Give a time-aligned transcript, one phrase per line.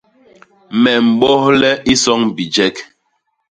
[0.81, 2.75] Me mbohle isoñ bijek.